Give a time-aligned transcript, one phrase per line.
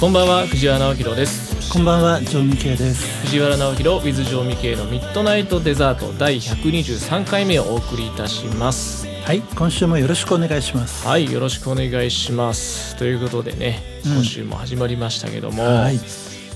[0.00, 1.70] こんばんは藤原直弘です。
[1.70, 3.26] こんばんは、ジョンミケイです。
[3.26, 9.06] 藤原直弘 with ジョーミケイのミッドナイトデザート第123回目をお送りいたします。
[9.06, 11.06] はい、今週もよろしくお願いします。
[11.06, 12.96] はいよろしくお願いします。
[12.96, 14.12] ということでね、うん。
[14.14, 16.00] 今週も始まりましたけども、はい、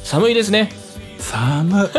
[0.02, 0.72] 寒いですね。
[1.18, 1.90] 寒。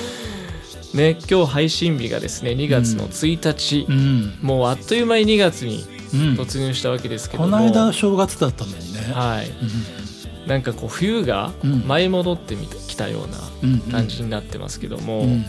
[0.94, 5.84] ね今日配信日がですね2月の1日、うん、もうあっという間に2月に
[6.14, 6.20] うん。
[6.34, 9.00] 突入したわけですけども、この間正月だったのにね。
[9.12, 10.01] はい
[10.46, 11.86] なんかこう冬がうん。
[11.86, 15.44] 舞い戻ってきたような感じになってますけども、うん、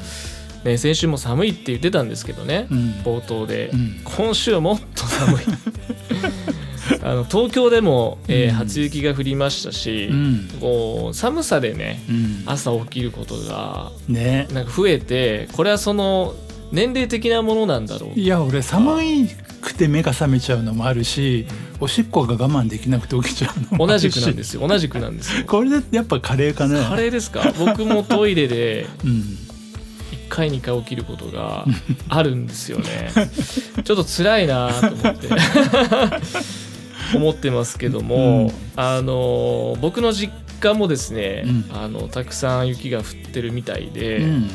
[0.64, 2.78] ね、先週も寒いって言ってたんですけどね、うん。
[3.04, 4.02] 冒頭で、うん。
[4.04, 5.42] 今週はもっと寒い。
[7.02, 8.56] あの東京でも、えーうん。
[8.56, 14.48] 初雪が降りましたし、うん、こう寒さでねうん、朝起きることがね。
[14.54, 16.36] なんか増えてこれはその
[16.74, 18.20] 年齢的なものなんだろう。
[18.20, 19.04] いや、俺寒
[19.74, 21.46] くて目が覚めちゃうのもあるし、
[21.80, 24.10] おしっこが我慢できなくて起きちゃうのもあ同るし。
[24.10, 24.68] じくなんですよ。
[24.68, 25.46] 同じくなんですよ。
[25.48, 26.82] これでやっぱカレーかね。
[26.88, 27.54] カレーですか？
[27.58, 29.26] 僕もトイレでうん、1
[30.30, 31.66] 回2回起きることが
[32.08, 33.12] あるんですよね。
[33.84, 35.28] ちょっと辛いなと思って。
[37.16, 38.52] 思ってますけども、うん。
[38.76, 41.66] あの僕の実家もですね、うん。
[41.74, 44.50] あのたくさん雪が降ってるみたいで、うん、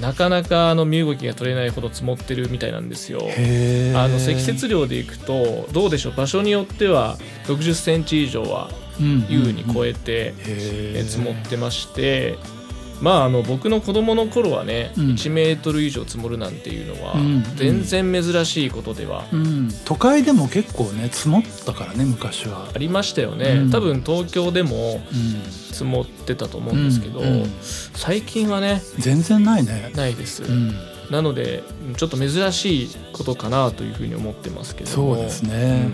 [0.00, 3.20] なかなかあの身動きが取れないほど積もってるみたいなんですよ。
[3.96, 8.70] あの積雪量でいくとどうでしょう場所によっては60センチ以上は
[9.28, 10.34] 優に超ええて、
[11.04, 12.38] 積もってまして
[13.00, 15.04] まああの僕の子供の頃はね、うん。
[15.10, 17.42] 1メートル以上積もるなんていうのはうん。
[17.56, 22.68] 全然珍しいことではうん、都会でも結構ね積もったからね昔は。
[22.74, 22.78] あ。
[22.78, 23.70] りましたよね、うん。
[23.70, 27.42] 多分東京でもうん、積もってたと思うんですけど、うん。
[27.42, 27.50] うん。
[27.60, 29.92] 最近はね全然ないね。
[29.94, 30.74] ないです、うん、
[31.10, 31.62] なので
[31.96, 35.14] ちょっと珍しいことかなというふうに思ってますけども。
[35.14, 35.92] そうですうねん。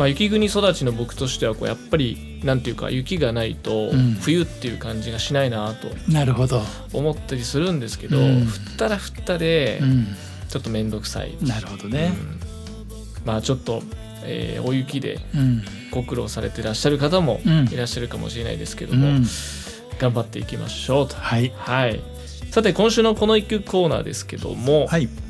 [0.00, 4.14] まあ、雪国育ちの僕としてはこうやっぱりなんていうか雪がないとうん。
[4.14, 6.62] 冬っていう感じがしないなとなるほど。
[6.94, 8.24] 思ったりするんですけど、うん。
[8.24, 10.06] 降ったら降ったでうん、
[10.48, 12.14] ちょっと面倒くさい、なるほどね。
[12.14, 13.26] うん。
[13.26, 13.82] まあちょっと、
[14.24, 17.68] えー大雪でうん、ご苦労されてらっしゃる方もうん。
[17.68, 19.26] いらっしゃるかもしれないですけども、うん、
[19.98, 21.16] 頑張っていきましょうと。
[21.16, 22.00] はい、はい、
[22.50, 25.29] さて今週のこの一曲コーナーですけども、はい、お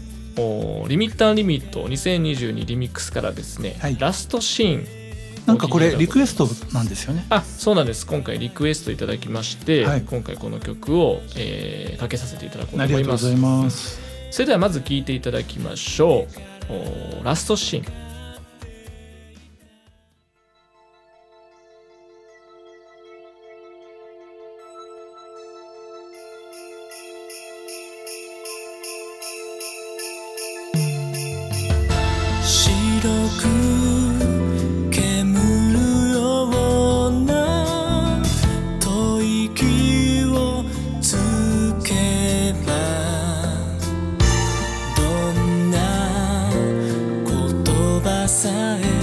[0.88, 3.96] リミッターリミット2022リミックスからですね、はい。
[3.98, 5.00] ラストシーン。
[5.46, 7.26] なんかこれリクエストトなんですよね。
[7.30, 8.06] あそうなんです。
[8.06, 10.02] 今回リクエストいただきまして、はい。
[10.02, 13.00] 今回この曲を、えーかけさせていただこうと思います。
[13.02, 14.00] がとうございます。
[14.30, 16.26] それではまず聴いていただきましょ
[16.70, 17.22] う。
[17.22, 18.09] おラストシーン
[48.30, 48.99] 言葉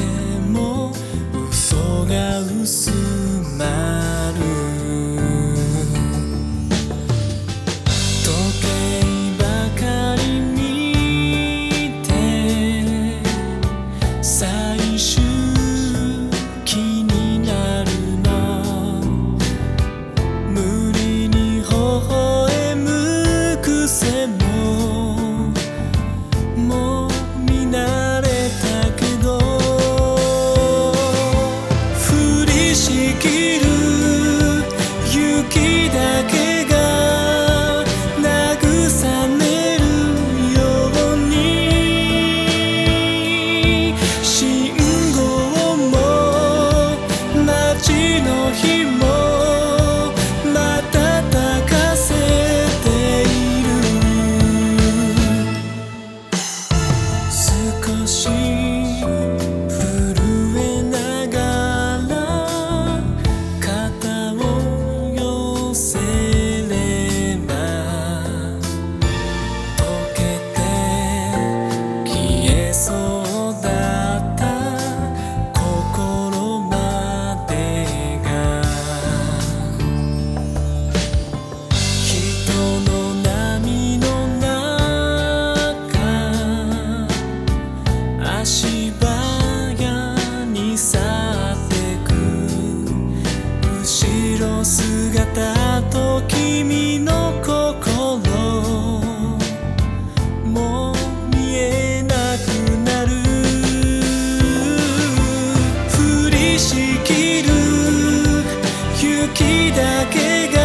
[109.39, 110.57] だけが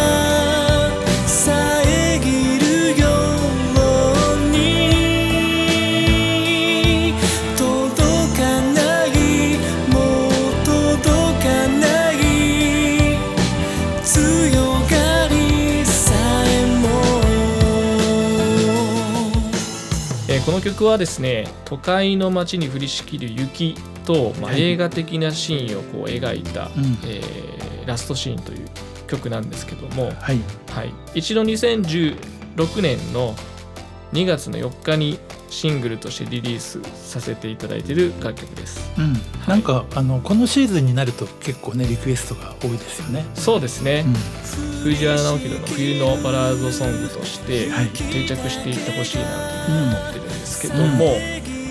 [1.27, 1.85] 遮
[2.59, 3.05] るよ
[4.35, 4.57] うに
[7.55, 8.41] 届か
[8.73, 9.07] ない
[9.91, 9.95] も
[10.27, 10.31] う
[10.65, 10.73] 届
[11.43, 11.83] かな
[12.13, 12.13] い
[14.03, 14.11] 強
[14.89, 16.15] がりさ
[16.47, 16.49] え
[16.81, 16.83] も
[20.27, 23.75] えーこの曲はですね都会の街に降りしきる雪
[24.05, 24.61] と、まあ、はい。
[24.61, 26.97] 映画的なシーンをこう描いた、うん。
[27.05, 27.52] えー
[27.85, 28.67] ラストシーンという
[29.07, 30.39] 曲なんですけども、はい。
[30.71, 33.35] はい、一度2016年の
[34.13, 35.19] 2月の4日に
[35.49, 38.91] シングルとしてリリースさせていただいている楽曲です。
[38.97, 39.13] うん、
[39.47, 43.25] なんかあのこのシーズンになると結構ねリクエストが多いですよね。
[43.35, 44.13] そうですね、うん。
[44.83, 47.87] 藤原直弘の冬のバラードソングとしてはい。
[47.89, 51.15] 定着していってほしいなと思ってるんですけども、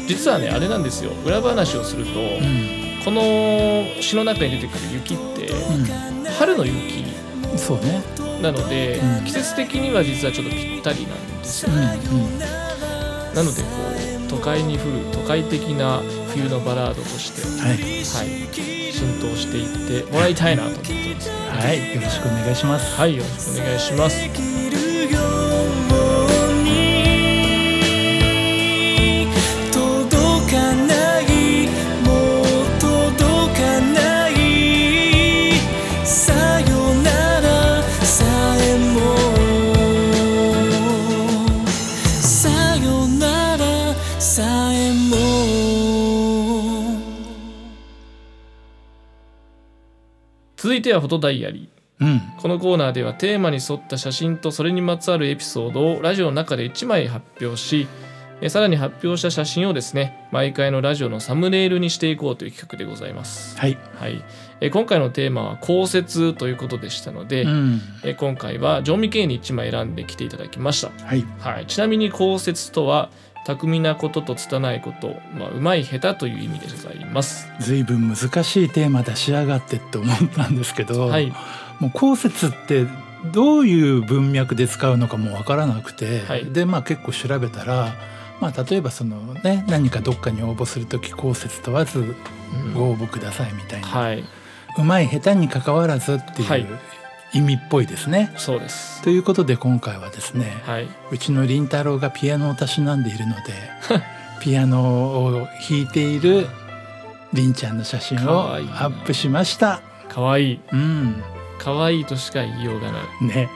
[0.06, 1.12] 実はねあれなんですよ。
[1.24, 2.22] 裏話をすると、う
[2.78, 5.52] んこの詩の中に出てくる雪って
[6.38, 7.02] 春の雪
[7.52, 8.02] うん、そうね。
[8.40, 9.24] なので、うん。
[9.24, 12.38] 季節的には実はちょっとぴったりなんですようんね、うん。
[13.34, 13.68] なのでこ
[14.26, 17.70] う都会に降る都会的な冬のバラードとして、はい。
[17.72, 21.94] はい、浸透していってもらいたいなと思ってます、ね、はい。
[21.94, 22.96] よろしくお願いします。
[22.96, 24.51] はいよろしくお願いします
[50.82, 57.86] いてはフォトダイアリーうんこのコーナーではテーマに沿った写真とそれにまつわるエピソードをラジオの中で1枚発表し
[58.44, 63.56] えさらに発表した写真をですね毎回のラジオのサムネイルにしていこうという企画でございます。
[63.56, 63.78] はい。
[63.94, 64.24] はい、
[64.60, 70.90] え今回のテーマは降雪ということでしたので、うんえ今回はジョン・ミケイに1枚選んできていただきました。
[71.06, 73.10] はいはい、ちなみに降雪とは
[73.44, 77.48] 巧みなことと拙いこと、まあ、うまい下手という意味でございます。
[77.60, 81.32] ずいぶん難しいテーマ出しやがってって思ったんですけど、はい、
[81.80, 82.86] もう降雪って
[83.32, 86.44] どういう文脈で使うのかもわからなくて、はい。
[86.52, 87.94] でまあ結構調べたら、
[88.40, 94.24] まあ、例えばそのね何かどっかに応募する時降雪問わずうんご応募くださいみたいな、はい、
[94.78, 96.62] うまい下手に関わらずってはい。
[96.62, 96.78] いう
[97.34, 98.32] 意味っぽいですね。
[98.36, 99.02] そうです。
[99.02, 103.42] ということで今回はですね、はい、うちの凛太郎がピアノをたしなんでいるので
[104.40, 106.46] ピアノを弾いている
[107.32, 109.80] 凛ちゃんの写真かをアップしました。
[110.08, 110.60] 可愛い。
[110.72, 111.22] うん。
[111.58, 113.24] 可愛いとしか言いようがない。
[113.24, 113.48] ね。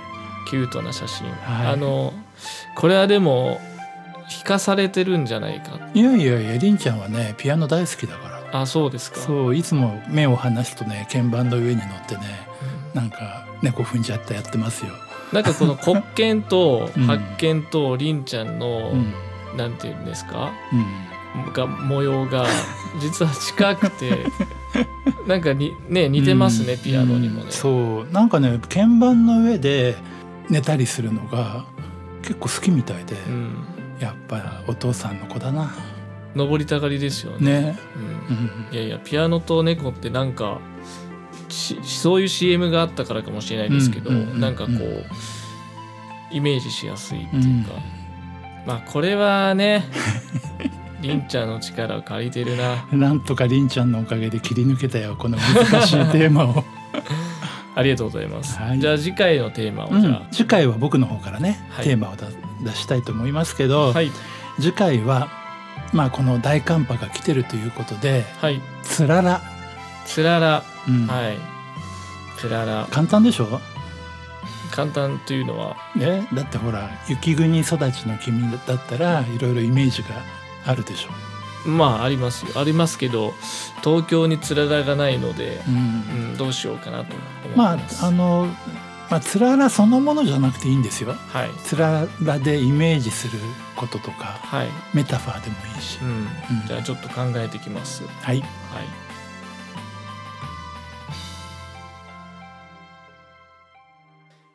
[0.48, 1.66] キュートな写真、はい。
[1.74, 2.14] あの
[2.76, 3.60] これはでも
[4.38, 5.78] 引かされてるんじゃないか。
[5.92, 8.60] いやいやいや凛ちゃんはねピアノ大好きだから。
[8.62, 9.20] あそうですか。
[9.20, 12.22] そういつも目を離すとね鍵盤の上に乗ってね
[12.94, 13.00] うん。
[13.00, 14.92] なんか猫踏んじゃったやってますよ。
[15.32, 17.06] なんかこの黒鍵と うん。
[17.06, 19.12] 白鍵とりんちゃんの、うん。
[19.56, 20.52] なんていうんですか？
[20.72, 20.76] う
[21.50, 21.52] ん。
[21.52, 22.46] が模様が
[23.00, 24.26] 実は近くて
[25.26, 26.78] なんかにね似てますね、うん。
[26.78, 27.42] ピアノにもね。
[27.46, 28.12] うん、そう。
[28.12, 29.96] なんかね鍵盤の上で
[30.48, 31.64] 寝たりするのが
[32.22, 33.64] 結構好きみたいで、うん。
[34.00, 35.74] やっぱお父さんの子だな。
[36.34, 37.60] 登りたがりですよね。
[37.60, 37.78] ね、
[38.28, 38.36] うん。
[38.36, 38.40] う
[38.72, 41.05] ん、いやいやピアノと猫ってなんかし
[41.48, 45.04] そういう CM があったからかもしれないですけど、うんうんなんかこう
[46.30, 47.72] イメージしやすいっていうか、
[48.66, 49.84] まあこれはね
[51.00, 52.84] りんちゃんの力を借りてるな。
[52.92, 56.64] なんとか凛ちゃんのおかげで切り抜けたよこの難しいテーマを、
[57.74, 58.80] ありがとうございます、はい。
[58.80, 61.84] じゃあ次回のテーマをうんじゃあ、次回は僕の方からね、はい。
[61.84, 62.26] テーマを出
[62.64, 64.10] 出したいと思いますけど、はい。
[64.58, 65.28] 次回は
[65.92, 68.60] まあこの大寒波が来てるということではい。
[68.82, 69.42] つらら、
[70.06, 71.06] つららうん。
[71.06, 71.38] はい。
[72.38, 72.86] つらら。
[72.90, 73.60] 簡単でしょ？
[74.72, 75.76] 簡単というのは？
[75.94, 80.08] ね、だってほら雪国育ちの君だったらいろいろイメージが
[80.66, 82.60] あるでしょ、まあありますよ。
[82.60, 83.32] ありますけど
[83.82, 85.74] 東京につららがないので、うん。
[85.76, 85.78] う
[86.34, 87.14] ん、どうしようかなと
[87.46, 88.48] 思まってます、ああの、
[89.08, 91.14] まあ、つららそのものじゃなくていいんですよ。
[91.28, 91.50] はい。
[91.64, 93.38] つららでイメージする
[93.76, 96.00] こととかはい、メタファーでもいいし。
[96.02, 96.08] う、ん。
[96.08, 96.12] う
[96.64, 96.66] ん。
[96.66, 98.02] じゃあちょっと考えてきます。
[98.02, 98.40] はい。
[98.40, 98.48] はい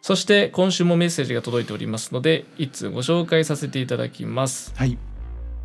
[0.02, 4.74] そして今週もメッセージが届いておりますので一通ご紹介させていただきます。
[4.76, 4.98] はい。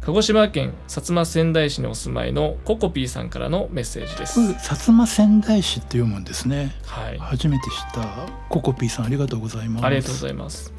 [0.02, 4.38] 鹿児島県薩摩仙台市にお住まいのココピーさんからのメッセージです。
[4.38, 6.76] 薩摩仙台市って読むんですね。
[6.84, 7.18] はい。
[7.18, 9.86] 初めて知ったココピーさんありがとうございます。
[9.86, 10.72] ありがとうございます。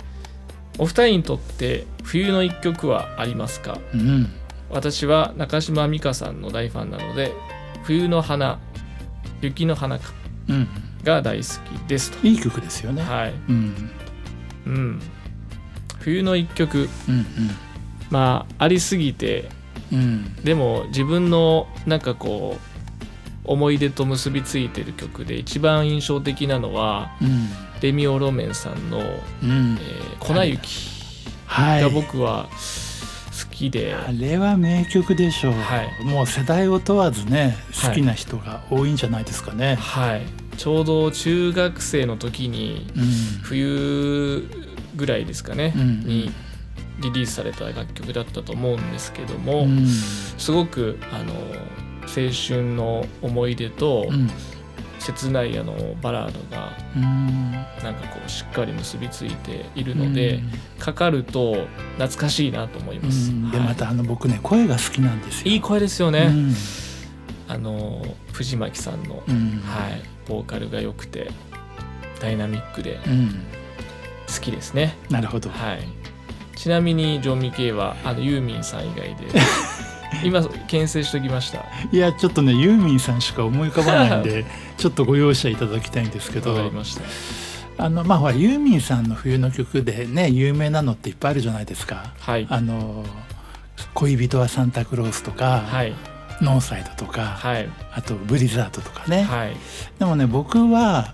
[0.77, 3.79] お二人にとって冬の一曲はありますか？
[3.93, 4.29] うん。
[4.69, 7.33] 私は中島美嘉さんの大ファンなので
[7.83, 8.59] 冬の花
[9.41, 10.13] 雪の花か。
[10.47, 10.67] うん
[11.07, 12.27] が大好きですと。
[12.27, 13.01] いい曲ですよね。
[13.01, 13.33] はい。
[13.49, 13.91] うん。
[14.65, 15.01] うん。
[15.99, 17.25] 冬の一曲、うん
[18.09, 19.49] まあありすぎて、
[19.91, 20.35] うんうん。
[20.43, 22.67] でも自分のなんかこう
[23.45, 27.49] 思い出と結びついてる曲で一番印象的なのはうん。
[27.81, 29.01] レミオロメンさんのう
[29.45, 30.67] ん「えー粉雪」
[31.45, 31.81] はい。
[31.81, 36.03] が僕は好きで、あれは名曲でしょう、はい。
[36.03, 37.89] もう世代を問わずねはい。
[37.89, 39.75] 好きな人が多いんじゃないですかね。
[39.75, 40.21] はい、
[40.57, 43.03] ちょうど中学生の時にうん。
[43.43, 44.49] 冬
[44.95, 45.99] ぐらいですかね、うん。
[46.01, 46.31] に
[46.99, 49.85] リリースされた楽曲だったと思うんですけども、うん。
[49.87, 51.33] すごくあの
[52.01, 54.29] 青春の思い出とうん。
[54.99, 57.51] 切ないあのバラードがうん。
[57.83, 60.41] なんかこうしっかり結びついているので、
[60.79, 63.05] かかると懐かしいなと思いうん。
[63.05, 63.29] ます。
[63.51, 63.67] ではい。
[63.67, 65.51] またあの僕ね声が好きなんですよ。
[65.51, 66.51] いい声ですようね、ん。
[67.47, 69.61] あの藤巻さんの、うん。
[69.63, 71.31] はい、ボーカルが良くて
[72.19, 73.47] ダイナミックでうん
[74.27, 74.95] 好きですね。
[75.09, 75.49] なるほど。
[75.49, 75.87] はい、
[76.55, 79.27] ちなみにジョン・ミケイはあのユーミンさん以外で
[80.23, 81.65] 今牽制しときました。
[81.91, 84.45] いやちょっとねユーミンさんしか思い浮かばないんで
[84.77, 87.03] ちょっとご容赦いただきたいんですけわかりどました。
[87.79, 92.13] あのまあほらユーミンさんの冬の曲でね有名なのっていっぱいあるじゃないですか。
[92.19, 92.47] はい。
[92.49, 93.05] あの
[93.93, 95.93] 恋人はサンタクロースとか、はい。
[96.41, 97.69] ノーサイドとか、はい。
[97.93, 99.55] あとブリザードとかね、はい。
[99.99, 101.13] でもね僕は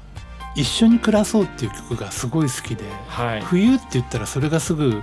[0.55, 3.41] 一緒に暮らそうっていう曲がすごい好きで、はい。
[3.41, 5.01] 冬って言ったらそれがすぐ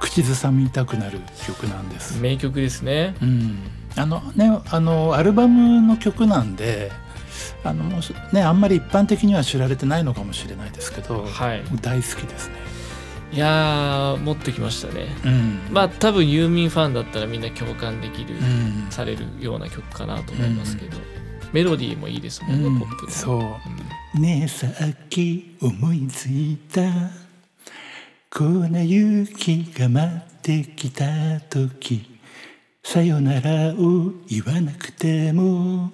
[0.00, 2.20] 口ずさみたくなる曲なんです。
[2.20, 3.14] 名曲ですね。
[3.22, 3.58] うん、
[3.96, 6.90] あのねあのアルバムの曲なんで
[7.64, 11.62] あのもうしねあんまり一般的には知られてないのかもしれないですけど、はい。
[11.80, 12.71] 大好きですね。
[13.32, 15.06] いやー、持ってきましたね。
[15.24, 18.90] うん、まあ多分ユーミンファンだったらみんな共感できる、うん。
[18.90, 20.98] されるような曲かなと思いますけど、
[21.52, 22.78] メロディーもいいですもんね、うん。
[22.78, 23.12] ポップで。
[23.12, 23.38] そう。
[23.38, 24.22] うん。
[24.22, 26.82] ねえさっき思いついた。
[28.28, 28.44] 粉
[28.78, 32.18] 雪が待ってきた時。
[32.84, 35.90] さよならを言わなくても。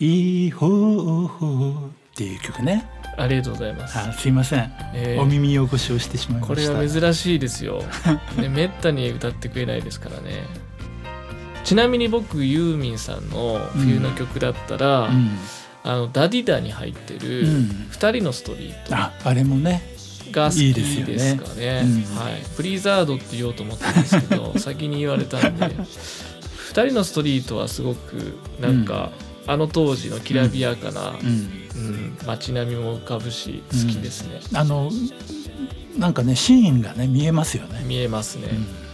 [0.00, 2.88] いい方法っていう曲ね。
[3.16, 3.98] ありがとうございます。
[3.98, 7.82] あすいません、えーお耳汚しをしてしまいまこれしたは珍しいですよ。
[8.38, 10.44] ね、めったに歌ってくれないですからね。
[11.64, 15.38] ちなみに僕ユーミンさんの冬の曲だったら、うん、
[15.82, 17.86] あのダディダに入ってるうん。
[17.90, 18.94] 二人のストリート。
[18.94, 19.82] ああれもね
[20.30, 21.82] が好きですかね。
[21.84, 22.16] うん。
[22.16, 22.42] はい。
[22.56, 25.74] プリザードって言おうと思ったんですけど 先に言われたんで。
[26.68, 29.12] 二人のストリートはすごくなんか、
[29.46, 34.40] あの当時のきらびやかな、うんうん街並みも浮かぶし好きですね。
[34.54, 34.90] あの
[35.98, 38.48] なんかねシーンがね見えますよね、見えますね。
[38.50, 38.84] うん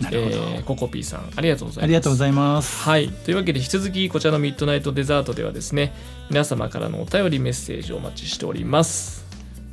[0.00, 1.84] なるほど、えーココピーさんありがとうございます。
[1.84, 3.08] ありがとうございますはい。
[3.08, 5.94] というわけで引き続きこちらのミッドナイトデザートではですね
[6.28, 9.24] 皆様からのお便りメッセージをお待ちしております。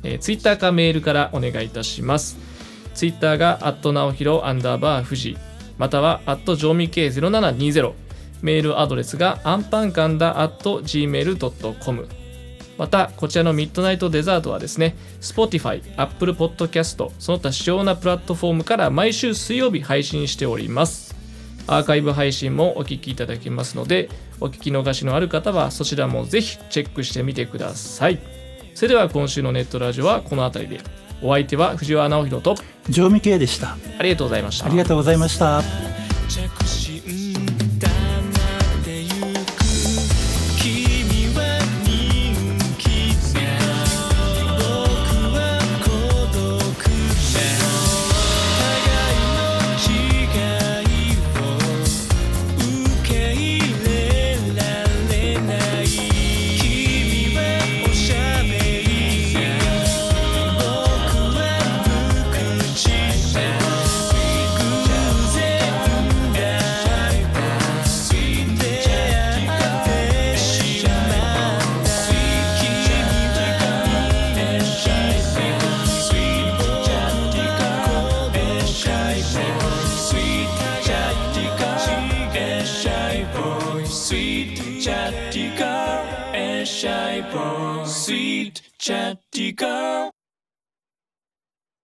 [0.02, 2.38] えー、ツイッターかメールからお願いいたします。
[2.94, 5.36] ツイッターがアットナオヒロアンダーバー富士
[5.78, 7.92] またはアットジョーミケイ0720
[8.44, 12.08] メールアドレスがアンパンカンダアット gmail.com
[12.76, 21.14] またこちらのミッドナイトデザートはですね Spotify、Apple Podcast その他主要なプラットフォームから毎週水曜日配信しております。
[21.66, 28.18] アーカイブ配信もお聞きいただけますのでお聞き逃しのある方はそちらもぜひチェックしてみてください。
[28.74, 30.84] それでは今週のネットラジオはこの辺りで。
[31.22, 32.54] お相手は藤原直弘と
[32.90, 33.78] 常味系でした。
[33.98, 34.66] ありがとうございました。
[34.66, 35.62] ありがとうございました